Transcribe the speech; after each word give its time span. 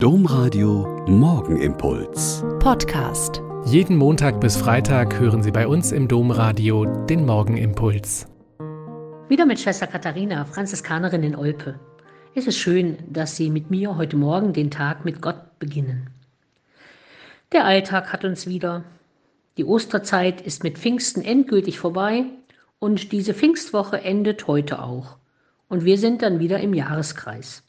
Domradio 0.00 1.04
Morgenimpuls. 1.08 2.44
Podcast. 2.60 3.42
Jeden 3.64 3.96
Montag 3.96 4.40
bis 4.40 4.56
Freitag 4.56 5.18
hören 5.18 5.42
Sie 5.42 5.50
bei 5.50 5.66
uns 5.66 5.90
im 5.90 6.06
Domradio 6.06 6.84
den 6.84 7.26
Morgenimpuls. 7.26 8.28
Wieder 9.28 9.44
mit 9.44 9.58
Schwester 9.58 9.88
Katharina, 9.88 10.44
Franziskanerin 10.44 11.24
in 11.24 11.34
Olpe. 11.34 11.80
Es 12.36 12.46
ist 12.46 12.58
schön, 12.58 12.98
dass 13.08 13.34
Sie 13.34 13.50
mit 13.50 13.72
mir 13.72 13.96
heute 13.96 14.16
Morgen 14.16 14.52
den 14.52 14.70
Tag 14.70 15.04
mit 15.04 15.20
Gott 15.20 15.58
beginnen. 15.58 16.10
Der 17.50 17.64
Alltag 17.64 18.12
hat 18.12 18.24
uns 18.24 18.46
wieder. 18.46 18.84
Die 19.56 19.64
Osterzeit 19.64 20.40
ist 20.40 20.62
mit 20.62 20.78
Pfingsten 20.78 21.22
endgültig 21.24 21.80
vorbei 21.80 22.26
und 22.78 23.10
diese 23.10 23.34
Pfingstwoche 23.34 24.00
endet 24.00 24.46
heute 24.46 24.80
auch. 24.80 25.16
Und 25.68 25.84
wir 25.84 25.98
sind 25.98 26.22
dann 26.22 26.38
wieder 26.38 26.60
im 26.60 26.72
Jahreskreis. 26.72 27.64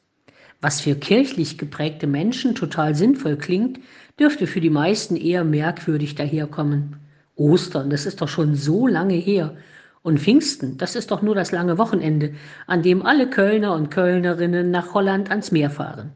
Was 0.61 0.81
für 0.81 0.95
kirchlich 0.95 1.57
geprägte 1.57 2.05
Menschen 2.05 2.53
total 2.53 2.93
sinnvoll 2.93 3.37
klingt, 3.37 3.79
dürfte 4.19 4.45
für 4.45 4.59
die 4.59 4.69
meisten 4.69 5.15
eher 5.15 5.45
merkwürdig 5.45 6.15
daherkommen. 6.15 6.97
Ostern, 7.35 7.89
das 7.89 8.05
ist 8.05 8.21
doch 8.21 8.27
schon 8.27 8.55
so 8.55 8.85
lange 8.85 9.13
her. 9.13 9.55
Und 10.01 10.19
Pfingsten, 10.19 10.77
das 10.77 10.95
ist 10.95 11.11
doch 11.11 11.21
nur 11.21 11.35
das 11.35 11.51
lange 11.51 11.77
Wochenende, 11.77 12.33
an 12.67 12.81
dem 12.81 13.05
alle 13.05 13.29
Kölner 13.29 13.73
und 13.73 13.89
Kölnerinnen 13.89 14.71
nach 14.71 14.93
Holland 14.93 15.29
ans 15.29 15.51
Meer 15.51 15.69
fahren. 15.69 16.11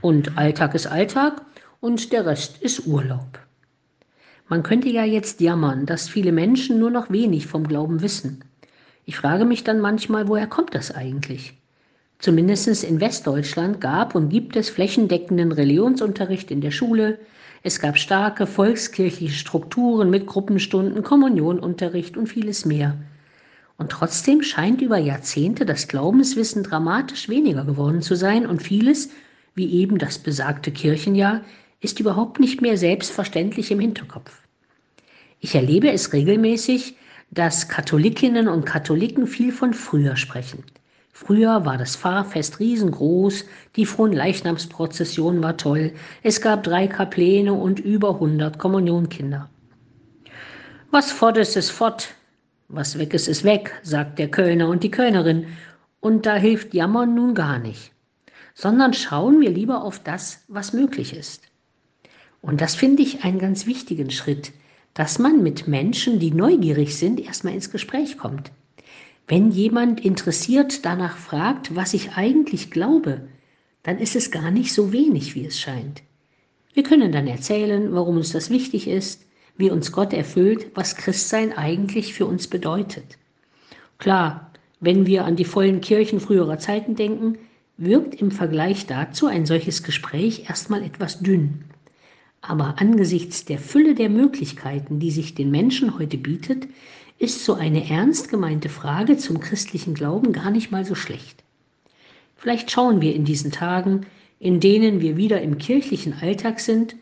Und 0.00 0.36
Alltag 0.36 0.74
ist 0.74 0.86
Alltag 0.86 1.42
und 1.80 2.12
der 2.12 2.26
Rest 2.26 2.62
ist 2.62 2.86
Urlaub. 2.86 3.38
Man 4.48 4.62
könnte 4.62 4.88
ja 4.88 5.04
jetzt 5.04 5.40
jammern, 5.40 5.86
dass 5.86 6.08
viele 6.08 6.32
Menschen 6.32 6.78
nur 6.78 6.90
noch 6.90 7.10
wenig 7.10 7.46
vom 7.46 7.66
Glauben 7.66 8.00
wissen. 8.00 8.44
Ich 9.04 9.16
frage 9.16 9.44
mich 9.44 9.64
dann 9.64 9.80
manchmal, 9.80 10.28
woher 10.28 10.46
kommt 10.46 10.74
das 10.74 10.92
eigentlich? 10.92 11.60
Zumindest 12.18 12.82
in 12.82 13.00
Westdeutschland 13.00 13.80
gab 13.80 14.14
und 14.14 14.30
gibt 14.30 14.56
es 14.56 14.70
flächendeckenden 14.70 15.52
Religionsunterricht 15.52 16.50
in 16.50 16.60
der 16.60 16.70
Schule. 16.70 17.18
Es 17.62 17.78
gab 17.80 17.98
starke 17.98 18.46
volkskirchliche 18.46 19.34
Strukturen 19.34 20.08
mit 20.08 20.26
Gruppenstunden, 20.26 21.02
Kommunionunterricht 21.02 22.16
und 22.16 22.26
vieles 22.26 22.64
mehr. 22.64 22.96
Und 23.78 23.90
trotzdem 23.90 24.42
scheint 24.42 24.80
über 24.80 24.96
Jahrzehnte 24.96 25.66
das 25.66 25.88
Glaubenswissen 25.88 26.62
dramatisch 26.62 27.28
weniger 27.28 27.64
geworden 27.64 28.00
zu 28.00 28.14
sein 28.14 28.46
und 28.46 28.62
vieles, 28.62 29.10
wie 29.54 29.70
eben 29.74 29.98
das 29.98 30.18
besagte 30.18 30.70
Kirchenjahr, 30.70 31.42
ist 31.80 32.00
überhaupt 32.00 32.40
nicht 32.40 32.62
mehr 32.62 32.78
selbstverständlich 32.78 33.70
im 33.70 33.80
Hinterkopf. 33.80 34.40
Ich 35.40 35.54
erlebe 35.54 35.90
es 35.90 36.12
regelmäßig, 36.14 36.96
dass 37.30 37.68
Katholikinnen 37.68 38.48
und 38.48 38.64
Katholiken 38.64 39.26
viel 39.26 39.52
von 39.52 39.74
früher 39.74 40.16
sprechen. 40.16 40.64
Früher 41.18 41.64
war 41.64 41.78
das 41.78 41.96
Pfarrfest 41.96 42.60
riesengroß, 42.60 43.46
die 43.74 43.86
Fronleichnamsprozession 43.86 45.42
war 45.42 45.56
toll, 45.56 45.94
es 46.22 46.42
gab 46.42 46.62
drei 46.62 46.88
Kapläne 46.88 47.54
und 47.54 47.80
über 47.80 48.20
hundert 48.20 48.58
Kommunionkinder. 48.58 49.48
Was 50.90 51.10
fort 51.10 51.38
ist, 51.38 51.56
ist 51.56 51.70
fort, 51.70 52.08
was 52.68 52.98
weg 52.98 53.14
ist, 53.14 53.28
ist 53.28 53.44
weg, 53.44 53.72
sagt 53.82 54.18
der 54.18 54.30
Kölner 54.30 54.68
und 54.68 54.82
die 54.82 54.90
Kölnerin, 54.90 55.46
und 56.00 56.26
da 56.26 56.34
hilft 56.34 56.74
Jammern 56.74 57.14
nun 57.14 57.34
gar 57.34 57.58
nicht, 57.58 57.92
sondern 58.52 58.92
schauen 58.92 59.40
wir 59.40 59.50
lieber 59.50 59.84
auf 59.84 59.98
das, 59.98 60.44
was 60.48 60.74
möglich 60.74 61.16
ist. 61.16 61.44
Und 62.42 62.60
das 62.60 62.74
finde 62.74 63.02
ich 63.02 63.24
einen 63.24 63.38
ganz 63.38 63.64
wichtigen 63.64 64.10
Schritt, 64.10 64.52
dass 64.92 65.18
man 65.18 65.42
mit 65.42 65.66
Menschen, 65.66 66.18
die 66.18 66.30
neugierig 66.30 66.98
sind, 66.98 67.20
erstmal 67.20 67.54
ins 67.54 67.70
Gespräch 67.70 68.18
kommt. 68.18 68.52
Wenn 69.28 69.50
jemand 69.50 70.04
interessiert 70.04 70.84
danach 70.84 71.16
fragt, 71.16 71.74
was 71.74 71.94
ich 71.94 72.12
eigentlich 72.12 72.70
glaube, 72.70 73.28
dann 73.82 73.98
ist 73.98 74.14
es 74.14 74.30
gar 74.30 74.50
nicht 74.50 74.72
so 74.72 74.92
wenig, 74.92 75.34
wie 75.34 75.44
es 75.44 75.58
scheint. 75.58 76.02
Wir 76.74 76.82
können 76.82 77.10
dann 77.10 77.26
erzählen, 77.26 77.92
warum 77.92 78.16
uns 78.18 78.32
das 78.32 78.50
wichtig 78.50 78.86
ist, 78.86 79.24
wie 79.56 79.70
uns 79.70 79.90
Gott 79.90 80.12
erfüllt, 80.12 80.68
was 80.74 80.96
Christsein 80.96 81.56
eigentlich 81.56 82.14
für 82.14 82.26
uns 82.26 82.46
bedeutet. 82.46 83.18
Klar, 83.98 84.52
wenn 84.78 85.06
wir 85.06 85.24
an 85.24 85.36
die 85.36 85.44
vollen 85.44 85.80
Kirchen 85.80 86.20
früherer 86.20 86.58
Zeiten 86.58 86.94
denken, 86.94 87.38
wirkt 87.78 88.14
im 88.14 88.30
Vergleich 88.30 88.86
dazu 88.86 89.26
ein 89.26 89.46
solches 89.46 89.82
Gespräch 89.82 90.48
erstmal 90.48 90.82
etwas 90.82 91.20
dünn. 91.20 91.64
Aber 92.42 92.74
angesichts 92.78 93.44
der 93.44 93.58
Fülle 93.58 93.94
der 93.94 94.10
Möglichkeiten, 94.10 95.00
die 95.00 95.10
sich 95.10 95.34
den 95.34 95.50
Menschen 95.50 95.98
heute 95.98 96.18
bietet, 96.18 96.68
ist 97.18 97.44
so 97.44 97.54
eine 97.54 97.88
ernst 97.88 98.28
gemeinte 98.28 98.68
Frage 98.68 99.16
zum 99.16 99.40
christlichen 99.40 99.94
Glauben 99.94 100.32
gar 100.32 100.50
nicht 100.50 100.70
mal 100.70 100.84
so 100.84 100.94
schlecht. 100.94 101.42
Vielleicht 102.36 102.70
schauen 102.70 103.00
wir 103.00 103.14
in 103.14 103.24
diesen 103.24 103.50
Tagen, 103.50 104.06
in 104.38 104.60
denen 104.60 105.00
wir 105.00 105.16
wieder 105.16 105.40
im 105.40 105.58
kirchlichen 105.58 106.14
Alltag 106.20 106.60
sind, 106.60 106.94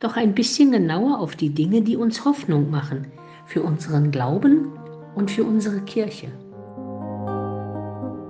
doch 0.00 0.16
ein 0.16 0.34
bisschen 0.34 0.72
genauer 0.72 1.20
auf 1.20 1.36
die 1.36 1.50
Dinge, 1.50 1.82
die 1.82 1.96
uns 1.96 2.24
Hoffnung 2.24 2.70
machen, 2.70 3.06
für 3.46 3.62
unseren 3.62 4.10
Glauben 4.10 4.72
und 5.14 5.30
für 5.30 5.44
unsere 5.44 5.80
Kirche. 5.82 6.28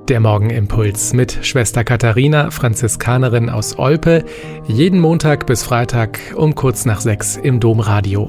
Der 0.08 0.18
Morgenimpuls 0.18 1.12
mit 1.12 1.38
Schwester 1.42 1.84
Katharina, 1.84 2.50
Franziskanerin 2.50 3.48
aus 3.48 3.78
Olpe, 3.78 4.24
jeden 4.66 4.98
Montag 4.98 5.46
bis 5.46 5.62
Freitag 5.62 6.18
um 6.36 6.56
kurz 6.56 6.84
nach 6.84 7.00
sechs 7.00 7.36
im 7.36 7.60
Domradio. 7.60 8.28